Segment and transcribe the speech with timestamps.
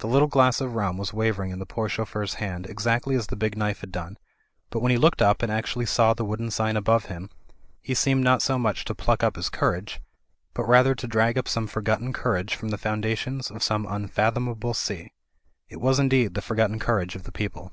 [0.00, 3.36] The little glass of rum was wavering in the poor chauffeur's hand exactly as the
[3.36, 4.18] big knife had done,
[4.68, 7.30] but when he looked up and actually saw the wooden sign above him,
[7.80, 9.98] he seemed not so much to pluck up his courage,
[10.52, 15.14] but rather to drag up some forgotten courage from the foundations of some imfathomable sea.
[15.70, 17.72] It was indeed the forgotten courage of the people.